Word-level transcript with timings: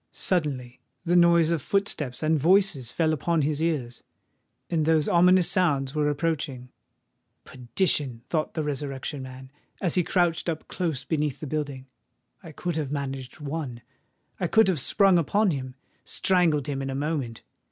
Suddenly 0.13 0.79
the 1.05 1.15
noise 1.15 1.51
of 1.51 1.61
footsteps 1.61 2.23
and 2.23 2.37
of 2.37 2.41
voices 2.41 2.89
fell 2.91 3.13
upon 3.13 3.43
his 3.43 3.61
ears; 3.61 4.01
and 4.67 4.83
those 4.87 5.07
ominous 5.07 5.47
sounds 5.47 5.93
were 5.93 6.09
approaching. 6.09 6.69
"Perdition!" 7.43 8.23
thought 8.27 8.55
the 8.55 8.63
Resurrection 8.63 9.21
Man, 9.21 9.51
as 9.79 9.93
he 9.93 10.03
crouched 10.03 10.49
up 10.49 10.67
close 10.67 11.03
beneath 11.05 11.39
the 11.39 11.45
building: 11.45 11.85
"I 12.41 12.51
could 12.51 12.77
have 12.77 12.91
managed 12.91 13.39
one—I 13.41 14.47
could 14.47 14.67
have 14.69 14.79
sprung 14.79 15.19
upon 15.19 15.51
him—strangled 15.51 16.65
him 16.65 16.81
in 16.81 16.89
a 16.89 16.95
moment. 16.95 17.43